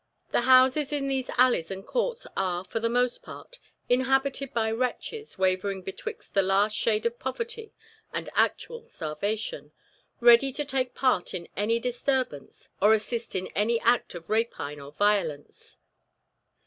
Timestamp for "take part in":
10.65-11.47